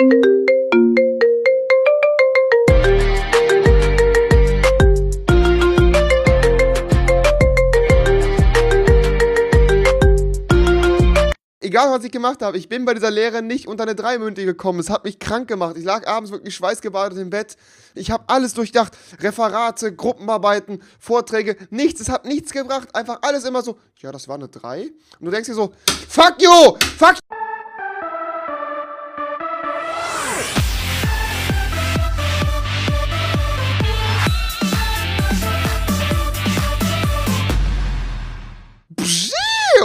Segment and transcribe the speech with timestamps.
[0.00, 0.10] Egal,
[11.90, 14.78] was ich gemacht habe, ich bin bei dieser Lehre nicht unter eine Dreimündige gekommen.
[14.78, 15.76] Es hat mich krank gemacht.
[15.76, 17.56] Ich lag abends wirklich schweißgebadet im Bett.
[17.96, 18.96] Ich habe alles durchdacht.
[19.18, 22.00] Referate, Gruppenarbeiten, Vorträge, nichts.
[22.00, 22.94] Es hat nichts gebracht.
[22.94, 24.82] Einfach alles immer so, ja, das war eine 3.
[24.82, 24.92] Und
[25.26, 25.72] du denkst dir so,
[26.08, 26.76] fuck you!
[26.96, 27.37] Fuck you!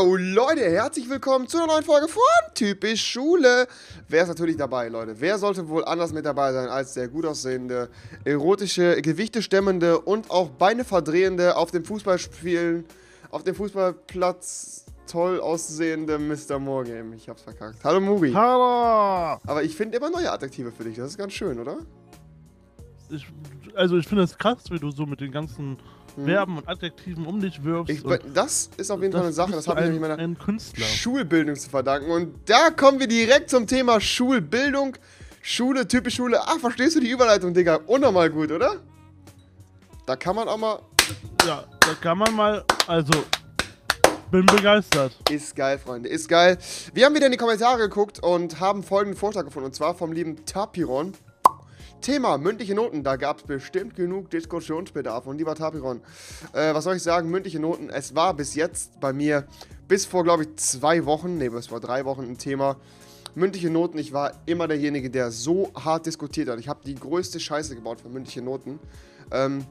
[0.04, 2.22] Yo, Leute, herzlich willkommen zu einer neuen Folge von
[2.54, 3.68] Typisch Schule.
[4.10, 5.16] Wer ist natürlich dabei, Leute?
[5.18, 7.90] Wer sollte wohl anders mit dabei sein als der gut aussehende,
[8.26, 12.84] erotische, Gewichte stemmende und auch Beine verdrehende, auf dem Fußballspielen,
[13.32, 16.60] auf dem Fußballplatz toll aussehende Mr.
[16.60, 17.16] Moorgame?
[17.16, 17.82] Ich hab's verkackt.
[17.86, 18.34] Hallo Mugi.
[18.34, 19.40] Hallo!
[19.48, 20.98] Aber ich finde immer neue Adjektive für dich.
[20.98, 21.78] Das ist ganz schön, oder?
[23.10, 23.26] Ich,
[23.74, 25.78] also ich finde es krass, wie du so mit den ganzen.
[26.16, 27.90] Verben und Adjektiven um dich wirfst.
[27.90, 29.52] Ich, das ist auf jeden Fall eine Sache.
[29.52, 30.86] Das habe ich nämlich ein, meiner ein Künstler.
[30.86, 32.12] Schulbildung zu verdanken.
[32.12, 34.98] Und da kommen wir direkt zum Thema Schulbildung.
[35.42, 36.40] Schule, typisch Schule.
[36.42, 37.80] Ach, verstehst du die Überleitung, Digga?
[37.88, 38.78] Unnormal gut, oder?
[40.06, 40.80] Da kann man auch mal.
[41.46, 43.12] Ja, da kann man mal, also,
[44.32, 45.12] bin begeistert.
[45.30, 46.58] Ist geil, Freunde, ist geil.
[46.94, 49.68] Wir haben wieder in die Kommentare geguckt und haben folgenden Vorschlag gefunden.
[49.68, 51.14] Und zwar vom lieben Tapiron.
[52.04, 55.26] Thema mündliche Noten, da gab es bestimmt genug Diskussionsbedarf.
[55.26, 56.02] Und lieber Tapiron,
[56.54, 59.48] äh, was soll ich sagen, mündliche Noten, es war bis jetzt bei mir,
[59.88, 62.78] bis vor, glaube ich, zwei Wochen, nee, bis vor drei Wochen ein Thema.
[63.36, 66.60] Mündliche Noten, ich war immer derjenige, der so hart diskutiert hat.
[66.60, 68.80] Ich habe die größte Scheiße gebaut für mündliche Noten.
[69.32, 69.66] Ähm,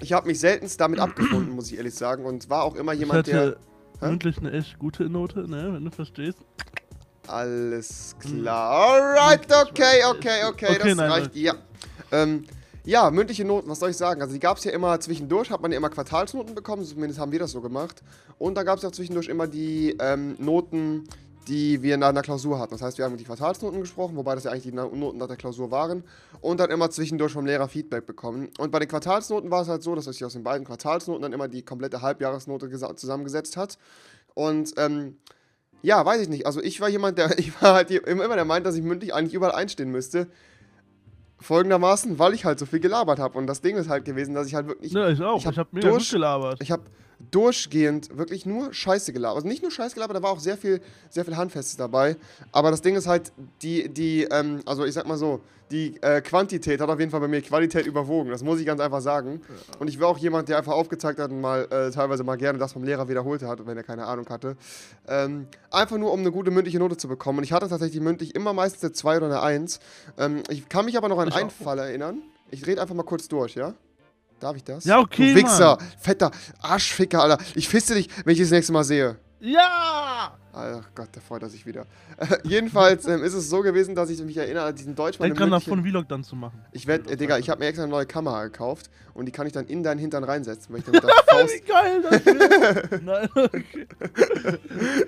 [0.00, 2.24] ich habe mich seltenst damit abgefunden, muss ich ehrlich sagen.
[2.24, 3.36] Und war auch immer Ich jemand, der...
[3.36, 3.58] hatte
[4.00, 4.08] Hä?
[4.08, 6.38] mündlich eine echt gute Note, ne, wenn du verstehst.
[7.28, 8.70] Alles klar.
[8.70, 11.36] Alright, okay, okay, okay, Okay, das nein, reicht.
[11.36, 11.54] Ja.
[12.12, 12.44] Ähm,
[12.84, 14.22] ja, mündliche Noten, was soll ich sagen?
[14.22, 17.32] Also die gab es ja immer zwischendurch, hat man ja immer Quartalsnoten bekommen, zumindest haben
[17.32, 18.02] wir das so gemacht.
[18.38, 21.08] Und da gab es auch zwischendurch immer die ähm, Noten,
[21.48, 22.72] die wir in einer Klausur hatten.
[22.72, 25.36] Das heißt, wir haben die Quartalsnoten gesprochen, wobei das ja eigentlich die Noten nach der
[25.36, 26.04] Klausur waren.
[26.40, 28.50] Und dann immer zwischendurch vom Lehrer Feedback bekommen.
[28.58, 31.32] Und bei den Quartalsnoten war es halt so, dass sich aus den beiden Quartalsnoten dann
[31.32, 33.78] immer die komplette Halbjahresnote zusammengesetzt hat.
[34.34, 35.16] Und ähm,
[35.82, 36.46] ja, weiß ich nicht.
[36.46, 39.34] Also ich war jemand, der, ich war halt immer der meint, dass ich mündlich eigentlich
[39.34, 40.28] überall einstehen müsste.
[41.38, 43.36] Folgendermaßen, weil ich halt so viel gelabert habe.
[43.38, 44.92] Und das Ding ist halt gewesen, dass ich halt wirklich.
[44.92, 45.38] ne, ich auch.
[45.38, 46.58] ich hab Ich, hab mega durch- gut gelabert.
[46.62, 46.82] Ich habe
[47.30, 49.36] durchgehend wirklich nur Scheiße gelabert.
[49.36, 52.16] Also nicht nur Scheiße gelabert, da war auch sehr viel, sehr viel Handfestes dabei.
[52.52, 53.32] Aber das Ding ist halt,
[53.62, 55.40] die, die, ähm, also ich sag mal so,
[55.72, 58.30] die äh, Quantität hat auf jeden Fall bei mir Qualität überwogen.
[58.30, 59.40] Das muss ich ganz einfach sagen.
[59.80, 62.58] Und ich war auch jemand, der einfach aufgezeigt hat und mal äh, teilweise mal gerne
[62.58, 64.56] das vom Lehrer wiederholt hat, wenn er keine Ahnung hatte.
[65.08, 67.38] Ähm, einfach nur, um eine gute mündliche Note zu bekommen.
[67.38, 69.80] Und ich hatte tatsächlich mündlich immer meistens eine 2 oder eine 1.
[70.18, 71.64] Ähm, ich kann mich aber noch an Ich einen auch.
[71.64, 72.22] Fall erinnern.
[72.52, 73.74] Ich rede einfach mal kurz durch, ja?
[74.40, 74.84] Darf ich das?
[74.84, 75.86] Ja, okay, Du Wichser, Mann.
[76.00, 76.30] fetter
[76.60, 77.38] Arschficker, Alter.
[77.54, 79.16] Ich fisse dich, wenn ich dich das nächste Mal sehe.
[79.40, 80.36] Ja!
[80.58, 81.84] Ach Gott, da freut er sich wieder.
[82.44, 85.28] jedenfalls ähm, ist es so gewesen, dass ich mich erinnere an diesen Deutschmann.
[85.28, 86.58] Denk dran, das München- von Vlog dann zu machen.
[86.72, 89.46] Ich werde, äh, Digga, ich habe mir extra eine neue Kamera gekauft und die kann
[89.46, 92.20] ich dann in deinen Hintern reinsetzen, weil ich dann mit der Faust, Wie geil das
[92.92, 93.02] ist!
[93.04, 93.86] Nein, okay.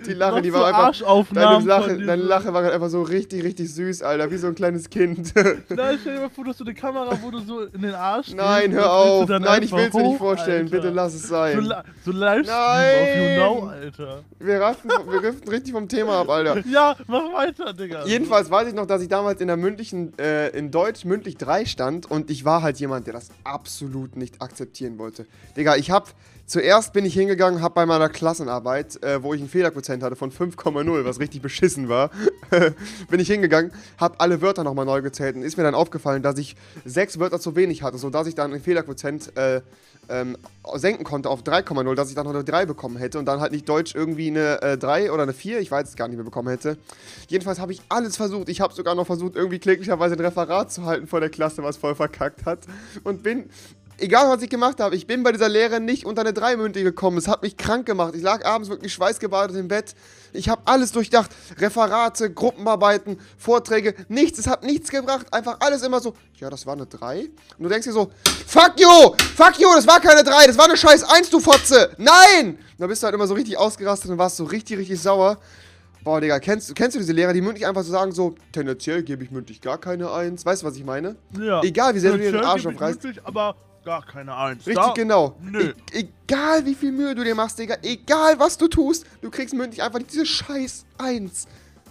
[0.07, 2.29] die Lache, die so war einfach, deine Lache, von deine dir.
[2.29, 5.33] Lache war einfach so richtig, richtig süß, Alter, wie so ein kleines Kind.
[5.69, 7.95] Nein, stell dir mal vor, du hast so eine Kamera, wo du so in den
[7.95, 9.29] Arsch Nein, hör du auf.
[9.29, 10.67] Nein, ich will es mir nicht vorstellen.
[10.67, 10.77] Alter.
[10.77, 11.61] Bitte lass es So, sein.
[11.61, 12.97] li- so Livestream Nein.
[13.01, 14.25] auf You Know, Alter.
[14.39, 16.63] Wir raffen, wir riften richtig vom Thema ab, Alter.
[16.69, 18.05] Ja, mach weiter, Digga.
[18.07, 21.65] Jedenfalls weiß ich noch, dass ich damals in der mündlichen, äh, in Deutsch mündlich 3
[21.65, 25.27] stand und ich war halt jemand, der das absolut nicht akzeptieren wollte.
[25.57, 26.13] Digga, ich hab,
[26.49, 30.33] zuerst bin ich hingegangen, hab bei meiner Klassenarbeit, äh, wo ich einen Fehlerquotient hatte von
[30.33, 32.11] 5,0, was richtig beschissen war,
[33.11, 36.39] bin ich hingegangen, hab alle Wörter nochmal neu gezählt und ist mir dann aufgefallen, dass
[36.39, 39.61] ich sechs Wörter zu wenig hatte, sodass ich dann den Fehlerquotient äh,
[40.09, 40.37] ähm,
[40.75, 43.53] senken konnte auf 3,0, dass ich dann noch eine 3 bekommen hätte und dann halt
[43.53, 46.25] nicht Deutsch irgendwie eine äh, 3 oder eine 4, ich weiß es gar nicht mehr
[46.25, 46.79] bekommen hätte.
[47.29, 48.49] Jedenfalls habe ich alles versucht.
[48.49, 51.77] Ich habe sogar noch versucht, irgendwie kläglicherweise ein Referat zu halten vor der Klasse, was
[51.77, 52.61] voll verkackt hat.
[53.05, 53.51] Und bin,
[53.99, 57.19] egal was ich gemacht habe, ich bin bei dieser Lehre nicht unter eine Dreimündige gekommen.
[57.19, 58.15] Es hat mich krank gemacht.
[58.15, 59.95] Ich lag abends wirklich schweißgebadet im Bett.
[60.33, 61.31] Ich habe alles durchdacht.
[61.59, 64.39] Referate, Gruppenarbeiten, Vorträge, nichts.
[64.39, 65.33] Es hat nichts gebracht.
[65.33, 67.21] Einfach alles immer so, ja, das war eine 3.
[67.21, 68.11] Und du denkst dir so,
[68.47, 69.15] fuck you!
[69.37, 69.69] Fuck you!
[69.75, 70.47] Das war keine 3.
[70.47, 71.91] Das war eine scheiß 1, du Fotze!
[71.99, 72.59] Nein!
[72.59, 75.39] Und da bist du halt immer so richtig ausgerastet und warst so richtig, richtig sauer.
[76.05, 79.25] Boah, Digga, kennst, kennst du diese Lehrer, die mündlich einfach so sagen, so, tendenziell gebe
[79.25, 80.47] ich mündlich gar keine Eins.
[80.47, 81.17] Weißt du, was ich meine?
[81.39, 81.63] Ja.
[81.63, 83.03] Egal, wie sehr du dir den Arsch aufreißt.
[83.03, 84.67] Wirklich, aber gar keine Eins.
[84.67, 85.37] Richtig, Da- genau.
[85.43, 85.73] Nö.
[85.93, 89.55] E egal, wie viel Mühe du dir machst, Digga, egal, was du tust, du kriegst
[89.55, 91.47] mündlich einfach diese scheiß Eins.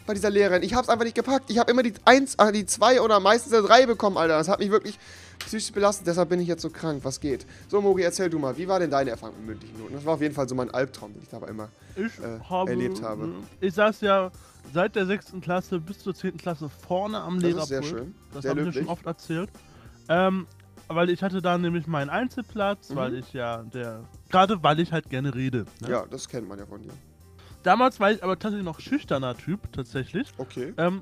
[0.06, 0.64] bei dieser Lehrerin.
[0.64, 1.50] Ich hab's einfach nicht gepackt.
[1.50, 4.38] Ich habe immer die 1, äh, die 2 oder meistens die 3 bekommen, Alter.
[4.38, 4.98] Das hat mich wirklich
[5.40, 6.08] psychisch belastet.
[6.08, 7.02] Deshalb bin ich jetzt so krank.
[7.04, 7.46] Was geht?
[7.68, 8.56] So, Mori, erzähl du mal.
[8.58, 9.96] Wie war denn deine Erfahrung mit mündlichen Noten?
[9.96, 11.68] Das war auf jeden Fall so mein Albtraum, den ich dabei immer
[11.98, 13.34] Ich äh, habe, erlebt habe.
[13.60, 14.32] Ich saß ja
[14.74, 15.34] seit der 6.
[15.42, 16.38] Klasse bis zur 10.
[16.38, 17.64] Klasse vorne am Das Lehrerpult.
[17.64, 18.16] ist sehr schön.
[18.34, 18.76] Das sehr ich löblich.
[18.78, 19.50] schon oft erzählt.
[20.08, 20.48] Ähm,
[20.88, 22.96] weil ich hatte da nämlich meinen Einzelplatz, Mhm.
[22.96, 24.04] weil ich ja der.
[24.30, 25.66] Gerade weil ich halt gerne rede.
[25.82, 25.90] Ne?
[25.90, 26.92] Ja, das kennt man ja von dir.
[27.64, 30.32] Damals war ich aber tatsächlich noch schüchterner Typ, tatsächlich.
[30.38, 30.74] Okay.
[30.78, 31.02] Ähm,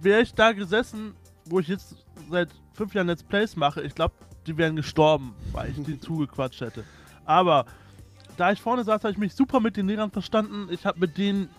[0.00, 1.94] Wäre ich da gesessen, wo ich jetzt
[2.30, 4.14] seit fünf Jahren Let's Plays mache, ich glaube,
[4.46, 6.82] die wären gestorben, weil ich die zugequatscht hätte.
[7.24, 7.66] Aber
[8.36, 10.68] da ich vorne saß, habe ich mich super mit den Lehrern verstanden.
[10.70, 11.50] Ich habe mit denen,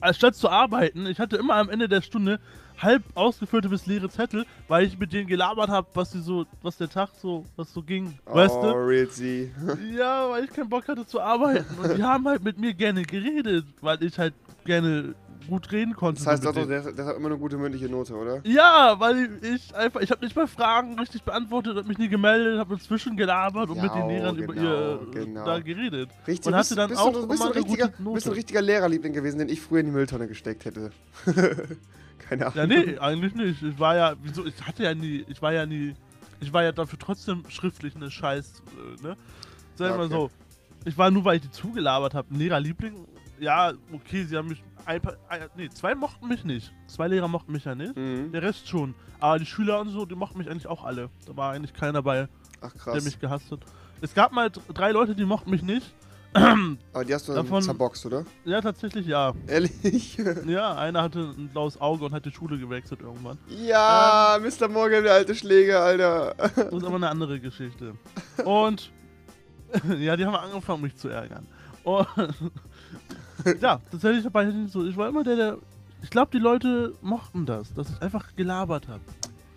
[0.00, 2.40] anstatt zu arbeiten, ich hatte immer am Ende der Stunde
[2.82, 6.76] halb ausgefüllte bis leere Zettel, weil ich mit denen gelabert habe, was sie so, was
[6.76, 8.18] der Tag so, was so ging.
[8.26, 8.72] Weißt oh, du?
[8.72, 9.50] Realzy.
[9.96, 11.66] Ja, weil ich keinen Bock hatte zu arbeiten.
[11.82, 14.34] Und die haben halt mit mir gerne geredet, weil ich halt
[14.64, 15.14] gerne
[15.48, 16.20] gut reden konnte.
[16.22, 18.40] Das heißt so der, der hat immer eine gute mündliche Note, oder?
[18.44, 22.58] Ja, weil ich einfach, ich habe nicht mal Fragen richtig beantwortet, habe mich nie gemeldet,
[22.58, 25.44] habe dazwischen gelabert und mit den Ja, Lehrern über genau, ihr genau.
[25.44, 26.10] da geredet.
[26.26, 28.14] Richtig, Und bist, hatte dann bist auch du, bist immer ein richtiger, Note.
[28.14, 30.90] bist ein richtiger Lehrerliebling gewesen, den ich früher in die Mülltonne gesteckt hätte.
[32.28, 32.56] Keine Ahnung.
[32.56, 33.62] Ja, nee, eigentlich nicht.
[33.62, 35.94] Ich war ja, wieso, ich hatte ja nie, ich war ja nie,
[36.40, 38.62] ich war ja dafür trotzdem schriftlich eine Scheiß,
[39.00, 39.16] äh, ne?
[39.74, 40.14] Sag Ja, mal okay.
[40.14, 40.30] so,
[40.84, 43.06] ich war nur, weil ich die zugelabert habe, ein Lehrerliebling,
[43.38, 45.16] ja, okay, sie haben mich, ein paar,
[45.56, 46.72] nee, zwei mochten mich nicht.
[46.86, 47.96] Zwei Lehrer mochten mich ja nicht.
[47.96, 48.32] Mhm.
[48.32, 48.94] Der Rest schon.
[49.20, 51.08] Aber die Schüler und so, die mochten mich eigentlich auch alle.
[51.26, 52.28] Da war eigentlich keiner dabei,
[52.60, 53.60] Ach der mich gehasst hat.
[54.00, 55.94] Es gab mal drei Leute, die mochten mich nicht.
[56.34, 58.24] Aber die hast du dann Davon- zerboxt, oder?
[58.44, 59.32] Ja, tatsächlich ja.
[59.46, 60.16] Ehrlich?
[60.46, 63.38] Ja, einer hatte ein blaues Auge und hat die Schule gewechselt irgendwann.
[63.48, 64.68] ja, Mr.
[64.68, 66.34] Morgan, der alte Schläger, Alter.
[66.36, 67.94] Das ist aber eine andere Geschichte.
[68.44, 68.90] Und
[69.98, 71.46] ja, die haben angefangen, mich zu ärgern.
[71.84, 72.06] Und
[73.60, 74.86] ja, tatsächlich dabei nicht so.
[74.86, 75.58] Ich war immer der, der.
[76.02, 79.00] Ich glaube, die Leute mochten das, dass ich einfach gelabert habe.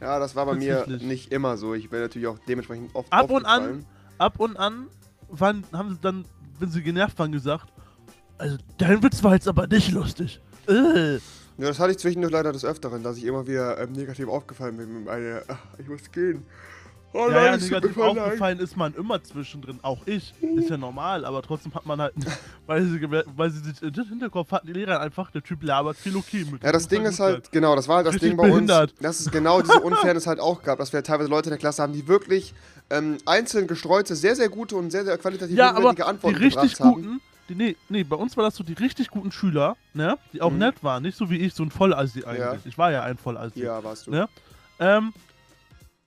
[0.01, 1.73] Ja, das war bei mir nicht immer so.
[1.73, 3.85] Ich bin natürlich auch dementsprechend oft Ab und an-.
[4.17, 4.87] Ab und an
[5.29, 6.25] waren, haben sie dann,
[6.59, 7.71] wenn sie genervt waren, gesagt:
[8.37, 10.39] Also, dein Witz war jetzt aber nicht lustig.
[10.67, 11.15] Äh.
[11.57, 14.75] Ja, das hatte ich zwischendurch leider des Öfteren, dass ich immer wieder ähm, negativ aufgefallen
[14.75, 16.43] bin mit meine, ach, ich muss gehen.
[17.17, 19.79] Oh Ja, ja, es tut mir negativ aufgefallen ist man immer zwischendrin.
[19.81, 20.33] Auch ich.
[20.41, 22.13] Ist ja normal, aber trotzdem hat man halt,
[22.67, 23.01] weil sie,
[23.35, 26.63] weil sie sich im Hinterkopf hatten, die Lehrer einfach, der Typ labert viel okay mit.
[26.63, 27.51] Ja, das Ding ist halt, sein.
[27.51, 28.91] genau, das war halt das Richtig Ding bei behindert.
[28.91, 31.59] uns, dass es genau diese Unfairness halt auch gab, dass wir teilweise Leute in der
[31.59, 32.53] Klasse haben, die wirklich
[32.89, 36.35] ähm, einzeln gestreute, sehr, sehr gute und sehr, sehr qualitativ Ja, aber hochwertige die Antworten
[36.37, 36.93] richtig gebracht haben.
[37.01, 40.41] guten, die, nee, nee, bei uns war das so die richtig guten Schüler, ne, die
[40.41, 40.57] auch Mhm.
[40.59, 42.39] nett waren, nicht so wie ich, so ein Vollassi eigentlich.
[42.39, 42.57] Ja.
[42.65, 43.61] Ich war ja ein Vollassi.
[43.61, 44.11] Ja, warst du.
[44.11, 44.27] Ne?
[44.79, 45.13] Ähm,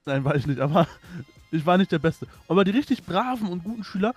[0.07, 0.87] nein, war ich nicht, aber
[1.51, 2.27] ich war nicht der Beste.
[2.49, 4.15] Aber die richtig braven und guten Schüler,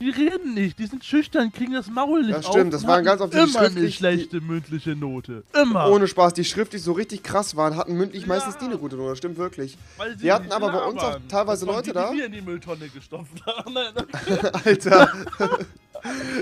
[0.00, 3.04] die reden nicht, die sind schüchtern, kriegen das Maul nicht Das stimmt, auf das waren
[3.04, 5.42] ganz oft die immer eine schriftlich- schlechte mündliche Note.
[5.60, 5.90] Immer.
[5.90, 8.28] Ohne Spaß, die schriftlich so richtig krass waren, hatten mündlich Ja.
[8.28, 9.76] meistens die eine gute Note, das stimmt wirklich.
[10.18, 12.10] Wir hatten aber bei uns auch teilweise Leute die, da.
[12.12, 13.72] Die wir in die Mülltonne gestopft haben.
[13.74, 13.92] Nein.
[14.64, 15.12] Alter.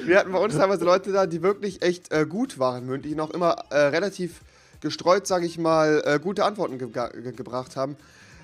[0.05, 3.21] Wir hatten bei uns teilweise Leute da, die wirklich echt äh, gut waren mündlich und
[3.21, 4.43] auch immer äh, relativ
[4.83, 7.97] gestreut, sage ich mal, äh, gute Antworten ge ge gebracht haben.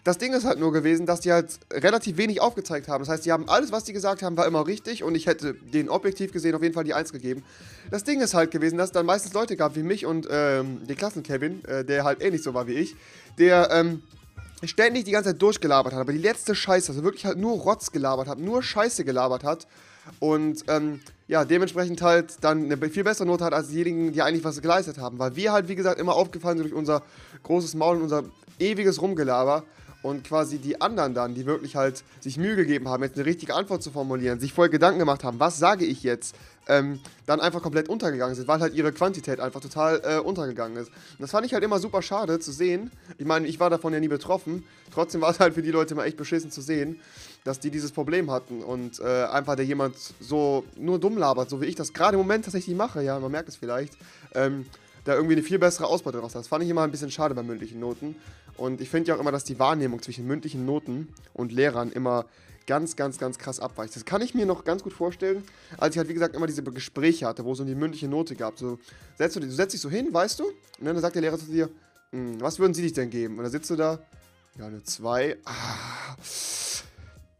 [0.05, 3.03] Das Ding ist halt nur gewesen, dass die halt relativ wenig aufgezeigt haben.
[3.03, 5.55] Das heißt, die haben alles, was die gesagt haben, war immer richtig und ich hätte
[5.55, 7.45] denen objektiv gesehen auf jeden Fall die Eins gegeben.
[7.91, 10.85] Das Ding ist halt gewesen, dass es dann meistens Leute gab wie mich und ähm,
[10.89, 12.97] den Klassen-Kevin, äh, der halt ähnlich so war wie ich,
[13.39, 14.03] der ähm,
[14.65, 17.93] ständig die ganze Zeit durchgelabert hat, aber die letzte Scheiße, also wirklich halt nur Rotz
[17.93, 19.69] gelabert hat, nur Scheiße gelabert hat
[20.19, 24.45] und ähm, ja, dementsprechend halt dann eine viel bessere Note hat als diejenigen, die eigentlich
[24.45, 27.03] was geleistet haben, weil wir halt, wie gesagt, immer aufgefallen sind durch unser
[27.45, 28.25] großes Maul und unser
[28.59, 29.65] ewiges Rumgelaber
[30.03, 33.55] und quasi die anderen dann, die wirklich halt sich Mühe gegeben haben, jetzt eine richtige
[33.55, 36.35] Antwort zu formulieren, sich voll Gedanken gemacht haben, was sage ich jetzt,
[36.69, 40.89] ähm, dann einfach komplett untergegangen sind, weil halt ihre Quantität einfach total äh, untergegangen ist.
[40.89, 42.91] Und das fand ich halt immer super schade zu sehen.
[43.19, 44.65] Ich meine, ich war davon ja nie betroffen.
[44.93, 47.01] Trotzdem war es halt für die Leute immer echt beschissen zu sehen,
[47.45, 51.61] dass die dieses Problem hatten und äh, einfach der jemand so nur dumm labert, so
[51.61, 53.97] wie ich das gerade im Moment tatsächlich mache, ja, man merkt es vielleicht,
[54.35, 54.67] ähm,
[55.05, 56.41] da irgendwie eine viel bessere Ausbeute draus hat.
[56.41, 58.17] Das fand ich immer ein bisschen schade bei mündlichen Noten.
[58.57, 62.27] Und ich finde ja auch immer, dass die Wahrnehmung zwischen mündlichen Noten und Lehrern immer
[62.67, 63.97] ganz, ganz, ganz krass abweicht.
[63.97, 65.43] Das kann ich mir noch ganz gut vorstellen,
[65.79, 68.37] als ich halt, wie gesagt, immer diese Gespräche hatte, wo es um die mündliche Note
[68.37, 68.59] gab.
[68.59, 68.79] So,
[69.17, 70.45] setzt du, du setzt dich so hin, weißt du?
[70.45, 71.69] Und dann sagt der Lehrer zu dir,
[72.13, 73.39] "Hm, was würden sie dich denn geben?
[73.39, 73.99] Und dann sitzt du da,
[74.59, 75.39] ja, eine 2.
[75.45, 76.17] Ah.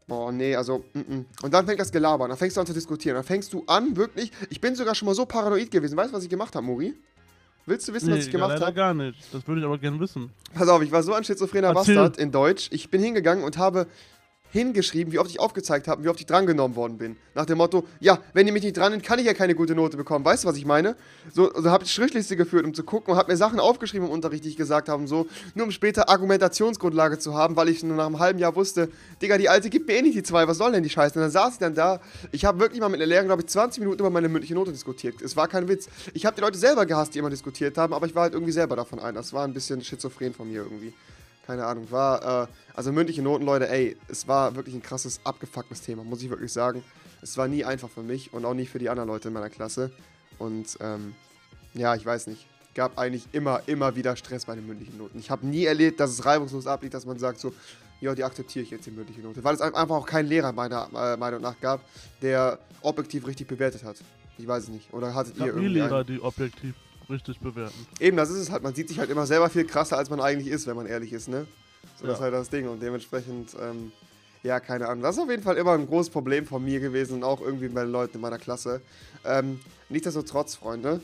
[0.07, 1.25] Boah, nee, also, mm, mm.
[1.43, 3.15] Und dann fängt das Gelaber an, dann fängst du an zu diskutieren.
[3.15, 5.95] Dann fängst du an, wirklich, ich bin sogar schon mal so paranoid gewesen.
[5.95, 6.93] Weißt du, was ich gemacht habe, Muri?
[7.65, 8.73] Willst du wissen, was ich gemacht habe?
[8.73, 9.17] gar nicht.
[9.33, 10.31] Das würde ich aber gerne wissen.
[10.53, 11.95] Pass auf, ich war so ein schizophrener Erzähl.
[11.95, 12.67] Bastard in Deutsch.
[12.71, 13.87] Ich bin hingegangen und habe
[14.53, 17.17] hingeschrieben, wie oft ich aufgezeigt habe wie oft ich drangenommen worden bin.
[17.33, 19.73] Nach dem Motto, ja, wenn ihr mich nicht dran nimmt, kann ich ja keine gute
[19.73, 20.23] Note bekommen.
[20.23, 20.95] Weißt du, was ich meine?
[21.33, 24.13] So, so habe ich Schriftlichste geführt, um zu gucken und habe mir Sachen aufgeschrieben im
[24.13, 27.81] Unterricht, die ich gesagt habe und so, nur um später Argumentationsgrundlage zu haben, weil ich
[27.81, 28.89] nur nach einem halben Jahr wusste,
[29.23, 31.15] Digga, die Alte gibt mir eh nicht die zwei, was soll denn die Scheiße?
[31.15, 31.99] Und dann saß ich dann da,
[32.31, 34.71] ich habe wirklich mal mit einer Lehrerin, glaube ich, 20 Minuten über meine mündliche Note
[34.71, 35.19] diskutiert.
[35.23, 35.89] Es war kein Witz.
[36.13, 38.51] Ich habe die Leute selber gehasst, die immer diskutiert haben, aber ich war halt irgendwie
[38.51, 39.15] selber davon ein.
[39.15, 40.93] Das war ein bisschen schizophren von mir irgendwie
[41.45, 45.81] keine Ahnung, war, äh, also mündliche Noten, Leute, ey, es war wirklich ein krasses, abgefucktes
[45.81, 46.83] Thema, muss ich wirklich sagen.
[47.21, 49.49] Es war nie einfach für mich und auch nie für die anderen Leute in meiner
[49.49, 49.91] Klasse.
[50.39, 51.15] Und, ähm,
[51.73, 52.47] ja, ich weiß nicht.
[52.75, 55.19] Gab eigentlich immer, immer wieder Stress bei den mündlichen Noten.
[55.19, 57.53] Ich habe nie erlebt, dass es reibungslos abliegt, dass man sagt so,
[58.01, 59.43] ja, die akzeptiere ich jetzt, die mündliche Note.
[59.43, 61.81] Weil es einfach auch keinen Lehrer meiner äh, Meinung nach gab,
[62.21, 63.97] der objektiv richtig bewertet hat.
[64.37, 64.93] Ich weiß es nicht.
[64.93, 66.73] Oder hattet Ich ihr irgendwie Lehrer, die objektiv
[67.13, 67.87] richtig bewerten.
[67.99, 68.63] Eben, das ist es halt.
[68.63, 71.13] Man sieht sich halt immer selber viel krasser, als man eigentlich ist, wenn man ehrlich
[71.13, 71.45] ist, ne?
[71.99, 72.23] So, das ist Ja.
[72.25, 72.67] halt das Ding.
[72.67, 73.91] Und dementsprechend, ähm,
[74.43, 75.03] ja, keine Ahnung.
[75.03, 77.69] Das ist auf jeden Fall immer ein großes Problem von mir gewesen und auch irgendwie
[77.69, 78.81] bei den Leuten in meiner Klasse.
[79.25, 80.99] Ähm, nichtsdestotrotz, Freunde,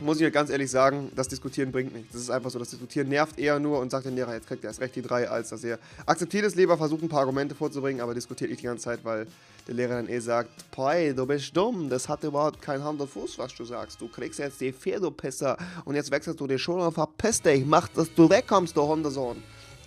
[0.00, 2.12] muss ich mir ganz ehrlich sagen, das Diskutieren bringt nichts.
[2.12, 4.64] Das ist einfach so, das Diskutieren nervt eher nur und sagt der Lehrer, jetzt kriegt
[4.64, 7.54] er erst recht die drei, als dass er akzeptiert es lieber, versucht ein paar Argumente
[7.54, 9.26] vorzubringen, aber diskutiert nicht die ganze Zeit, weil
[9.70, 13.08] der Lehrer dann eh sagt, Poi, du bist dumm, das hat überhaupt kein Hand und
[13.08, 14.00] Fuß, was du sagst.
[14.00, 17.40] Du kriegst jetzt die vier, du Pisser, und jetzt wechselst du die Schule und verpiss
[17.40, 19.40] dich, mach, dass du wegkommst, du Hundesohn.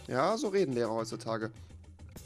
[0.08, 1.52] Ja, so reden Lehrer heutzutage.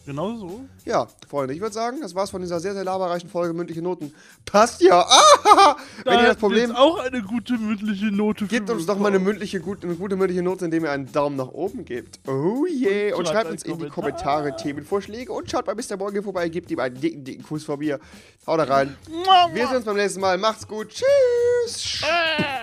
[0.05, 0.61] Genau so.
[0.85, 4.13] Ja, Freunde, ich würde sagen, das war's von dieser sehr, sehr laberreichen Folge mündliche Noten.
[4.45, 5.05] Passt ja.
[5.59, 9.07] Ah, wenn ihr das Problem jetzt auch eine gute mündliche Note Gebt uns doch mal
[9.07, 12.19] eine mündliche, gut, eine gute mündliche Note, indem ihr einen Daumen nach oben gebt.
[12.27, 13.15] Oh yeah.
[13.15, 14.41] Und schreibt schreibt uns in die Kommentar.
[14.41, 15.97] Kommentare Themenvorschläge und schaut bei Mr.
[15.97, 17.99] Morgan vorbei, gebt ihm einen dicken, dicken Kuss von mir.
[18.45, 18.95] Haut da rein.
[19.53, 20.37] Wir sehen uns beim nächsten Mal.
[20.37, 20.89] Macht's gut.
[20.89, 22.03] Tschüss.
[22.03, 22.56] Äh.